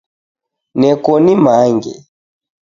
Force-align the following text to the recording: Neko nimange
Neko 0.79 1.11
nimange 1.23 1.93